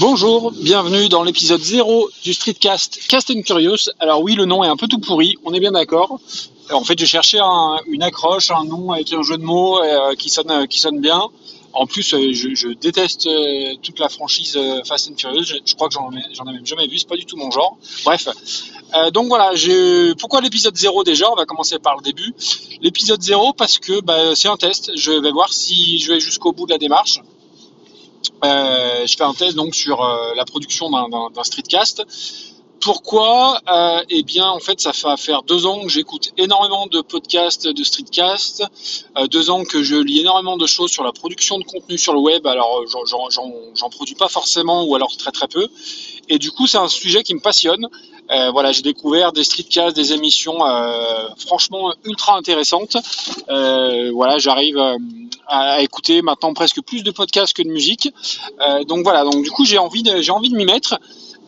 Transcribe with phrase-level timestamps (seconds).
[0.00, 3.90] Bonjour, bienvenue dans l'épisode 0 du Streetcast Cast and Curious.
[4.00, 6.18] Alors oui, le nom est un peu tout pourri, on est bien d'accord.
[6.70, 10.14] En fait, j'ai cherché un- une accroche, un nom avec un jeu de mots euh,
[10.14, 11.22] qui, sonne, bien.
[11.74, 15.44] En plus, euh, je, déteste euh, toute la franchise Fast and Furious.
[15.44, 17.76] Je, crois que j'en ai, même jamais vu, c'est pas du tout mon genre.
[18.04, 18.28] Bref.
[19.12, 19.52] Donc voilà,
[20.18, 21.30] pourquoi l'épisode 0 déjà?
[21.30, 22.34] On va commencer par le début.
[22.80, 24.92] L'épisode 0 parce que bah, c'est un test.
[24.96, 27.20] Je vais voir si je vais jusqu'au bout de la démarche.
[28.44, 32.04] Euh, je fais un test donc sur euh, la production d'un- streetcast.
[32.80, 33.60] Pourquoi?
[33.70, 37.68] Euh, Eh bien, en fait, ça fait faire deux ans que j'écoute énormément de podcasts
[37.68, 38.64] de streetcast,
[39.16, 42.12] euh, deux ans que je lis énormément de choses sur la production de contenu sur
[42.12, 42.44] le web.
[42.46, 42.80] Alors,
[43.76, 45.68] j'en produis pas forcément, ou alors très très peu.
[46.28, 47.86] Et du coup, c'est un sujet qui me passionne.
[48.32, 52.96] Euh, voilà, j'ai découvert des streetcasts, des émissions euh, franchement ultra intéressantes.
[53.48, 54.78] Euh, voilà, j'arrive
[55.48, 58.10] à, écouter maintenant presque plus de podcasts que de musique.
[58.86, 60.98] Donc voilà, donc du coup, j'ai envie de, j'ai envie de m'y mettre.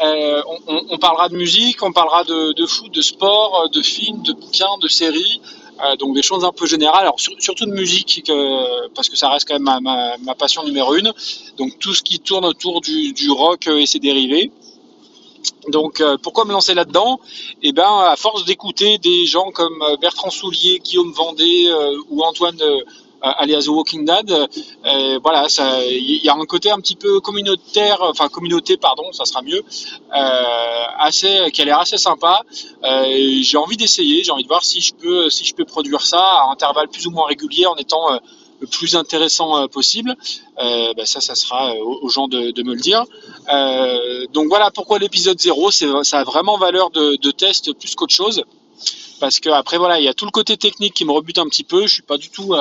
[0.00, 4.78] On, parlera de musique, on parlera de, de foot, de sport, de films, de bouquins,
[4.80, 5.42] de séries,
[5.98, 7.02] donc des choses un peu générales.
[7.02, 10.62] Alors sur- surtout de musique, que- parce que ça reste quand même ma, ma- passion
[10.64, 11.12] numéro une.
[11.58, 14.50] Donc tout ce qui tourne autour du rock et ses dérivés.
[15.68, 17.20] Donc euh, pourquoi me lancer là-dedans?
[17.62, 22.22] Eh ben à force d'écouter des gens comme euh, Bertrand Soulier, Guillaume Vendée euh, ou
[22.22, 22.80] Antoine euh,
[23.22, 24.30] alias The Walking Dead,
[25.22, 25.46] voilà,
[25.90, 29.62] il y a un côté un petit peu communautaire, enfin communauté pardon, ça sera mieux,
[30.98, 32.40] assez, qui a l'air assez sympa.
[32.82, 36.18] J'ai envie d'essayer, j'ai envie de voir si je peux, si je peux produire ça
[36.18, 38.06] à intervalles plus ou moins réguliers en étant
[38.60, 40.16] le plus intéressant euh, possible.
[40.58, 43.04] Euh, bah, ça, ça sera euh, aux, gens de, me le dire.
[44.32, 48.44] Donc voilà pourquoi l'épisode 0, c'est, ça a vraiment valeur de, test plus qu'autre chose.
[49.18, 51.46] Parce que après voilà, il y a tout le côté technique qui me rebute un
[51.46, 51.86] petit peu.
[51.86, 52.54] Je suis pas du tout.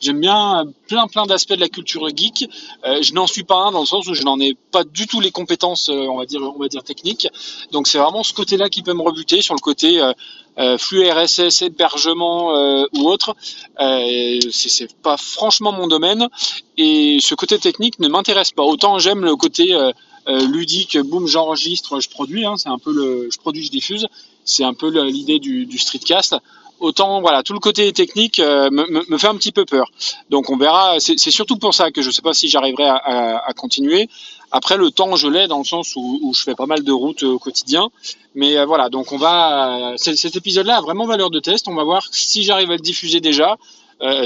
[0.00, 2.48] J'aime bien plein plein d'aspects de la culture geek.
[2.84, 5.06] Euh, je n'en suis pas un dans le sens où je n'en ai pas du
[5.06, 7.28] tout les compétences, euh, on va dire, on va dire techniques.
[7.72, 10.12] Donc c'est vraiment ce côté-là qui peut me rebuter sur le côté euh,
[10.58, 13.36] euh, flux RSS, hébergement euh, ou autre.
[13.80, 16.28] Euh, c'est, pas franchement mon domaine
[16.76, 18.62] et ce côté technique ne m'intéresse pas.
[18.62, 19.92] Autant j'aime le côté euh,
[20.28, 22.44] euh, ludique, boum, j'enregistre, je produis.
[22.44, 24.06] Hein, c'est un peu le, je produis, je diffuse.
[24.44, 26.34] C'est un peu l'idée du streetcast.
[26.80, 29.90] Autant voilà, tout le côté technique euh, me, fait un petit peu peur.
[30.30, 30.96] Donc on verra.
[30.98, 34.08] C'est surtout pour ça que je ne sais pas si j'arriverai à, continuer.
[34.50, 37.22] Après le temps, je l'ai dans le sens où, je fais pas mal de routes
[37.22, 37.90] euh, au quotidien.
[38.34, 39.92] Mais euh, voilà, donc on va.
[39.96, 41.68] Cet épisode-là a vraiment valeur de test.
[41.68, 43.58] On va voir si j'arrive à le diffuser déjà,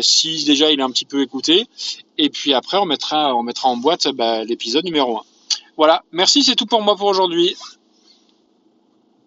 [0.00, 1.66] si déjà il est un petit peu écouté.
[2.18, 5.22] Et puis après, on mettra, on mettra en boîte bah, l'épisode numéro 1.
[5.76, 7.56] Voilà, merci, c'est tout pour moi pour aujourd'hui.